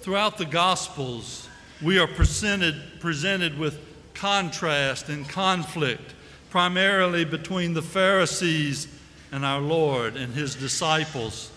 [0.00, 1.46] Throughout the Gospels,
[1.82, 3.78] we are presented, presented with
[4.14, 6.14] contrast and conflict,
[6.48, 8.88] primarily between the Pharisees
[9.30, 11.52] and our Lord and his disciples.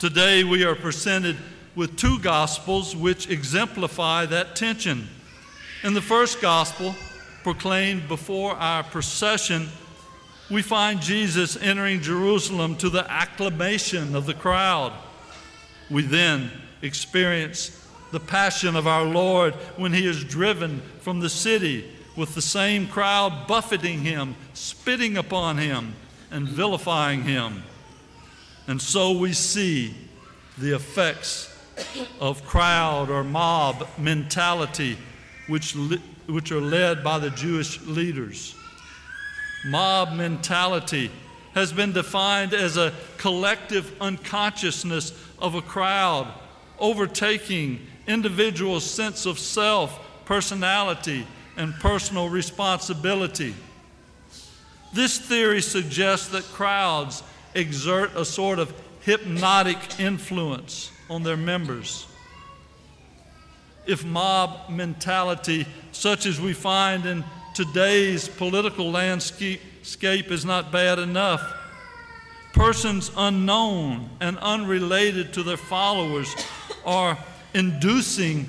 [0.00, 1.36] Today, we are presented
[1.76, 5.06] with two Gospels which exemplify that tension.
[5.84, 6.96] In the first Gospel,
[7.44, 9.68] proclaimed before our procession,
[10.50, 14.92] we find Jesus entering Jerusalem to the acclamation of the crowd.
[15.88, 16.50] We then
[16.82, 17.78] experience
[18.10, 22.86] the passion of our Lord when he is driven from the city with the same
[22.86, 25.94] crowd buffeting him, spitting upon him,
[26.30, 27.62] and vilifying him.
[28.66, 29.94] And so we see
[30.58, 31.48] the effects
[32.20, 34.98] of crowd or mob mentality,
[35.46, 35.74] which,
[36.26, 38.54] which are led by the Jewish leaders.
[39.66, 41.10] Mob mentality
[41.54, 46.32] has been defined as a collective unconsciousness of a crowd
[46.82, 53.54] overtaking individuals' sense of self, personality, and personal responsibility.
[54.92, 57.22] This theory suggests that crowds
[57.54, 62.06] exert a sort of hypnotic influence on their members.
[63.86, 69.60] If mob mentality, such as we find in today's political landscape,
[70.30, 71.42] is not bad enough,
[72.52, 76.34] persons unknown and unrelated to their followers
[76.84, 77.18] are
[77.54, 78.48] inducing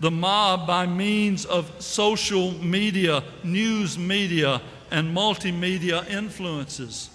[0.00, 7.10] the mob by means of social media, news media, and multimedia influences.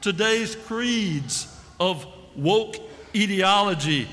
[0.00, 2.06] Today's creeds of
[2.36, 2.76] woke
[3.16, 4.08] ideology,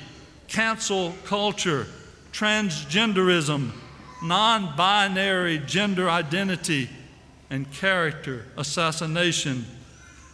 [0.48, 1.86] cancel culture,
[2.32, 3.72] transgenderism,
[4.24, 6.90] non binary gender identity,
[7.50, 9.66] and character assassination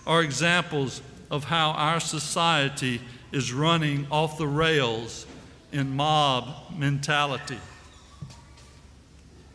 [0.08, 5.26] are examples of how our society is running off the rails
[5.72, 7.60] in mob mentality.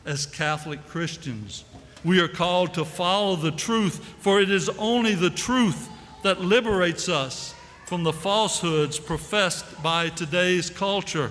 [0.04, 1.64] As Catholic Christians,
[2.04, 5.88] we are called to follow the truth, for it is only the truth
[6.22, 7.54] that liberates us
[7.86, 11.30] from the falsehoods professed by today's culture.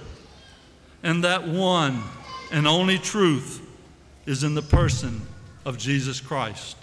[1.03, 2.01] And that one
[2.51, 3.61] and only truth
[4.25, 5.21] is in the person
[5.65, 6.77] of Jesus Christ.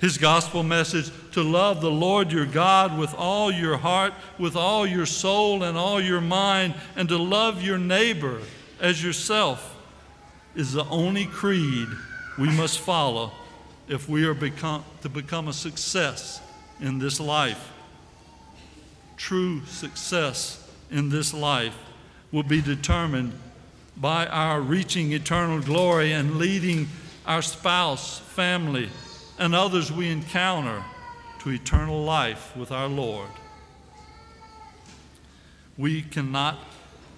[0.00, 4.86] His gospel message to love the Lord your God with all your heart, with all
[4.86, 8.40] your soul, and all your mind, and to love your neighbor
[8.80, 9.74] as yourself
[10.54, 11.88] is the only creed
[12.38, 13.32] we must follow
[13.88, 16.40] if we are become, to become a success
[16.80, 17.72] in this life.
[19.16, 21.76] True success in this life
[22.32, 23.32] will be determined
[23.96, 26.88] by our reaching eternal glory and leading
[27.26, 28.90] our spouse, family,
[29.38, 30.82] and others we encounter
[31.40, 33.28] to eternal life with our Lord.
[35.78, 36.58] We cannot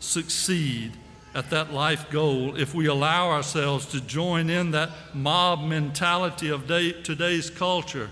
[0.00, 0.92] succeed
[1.34, 6.66] at that life goal if we allow ourselves to join in that mob mentality of
[6.66, 8.10] day, today's culture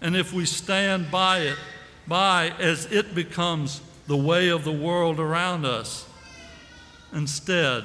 [0.00, 1.58] and if we stand by it
[2.06, 6.06] by as it becomes the way of the world around us
[7.12, 7.84] instead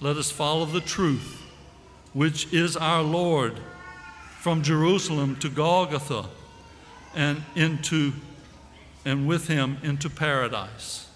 [0.00, 1.42] let us follow the truth
[2.12, 3.54] which is our lord
[4.38, 6.26] from Jerusalem to Golgotha
[7.14, 8.12] and into
[9.04, 11.07] and with him into paradise.